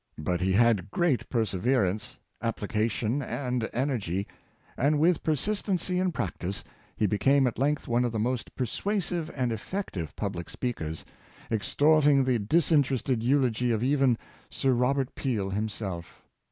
But 0.17 0.41
he 0.41 0.53
had 0.53 0.89
great 0.89 1.29
persever 1.29 1.85
ance, 1.85 2.17
application 2.41 3.21
and 3.21 3.69
energy, 3.71 4.25
and, 4.75 4.99
with 4.99 5.21
persistency 5.21 5.99
and 5.99 6.11
practice, 6.11 6.63
he 6.95 7.05
became 7.05 7.45
at 7.45 7.59
length 7.59 7.87
one 7.87 8.03
of 8.03 8.11
the 8.11 8.17
most 8.17 8.55
per 8.55 8.65
suasive 8.65 9.29
and 9.35 9.51
effective 9.51 10.05
of 10.07 10.15
public 10.15 10.49
speakers, 10.49 11.05
extorting 11.51 12.23
the 12.23 12.39
Diligence 12.39 12.71
Indispensable, 12.91 13.19
181 13.31 13.43
disinterested 13.45 13.61
eulogy 13.61 13.73
ot 13.75 13.83
even 13.83 14.17
Sir 14.49 14.73
Robert 14.73 15.13
Peel 15.13 15.51
himself. 15.51 16.23